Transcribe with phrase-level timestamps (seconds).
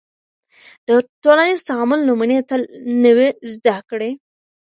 [0.87, 0.89] د
[1.23, 2.61] ټولنیز تعامل نمونې تل
[3.03, 4.11] نوې زده کړې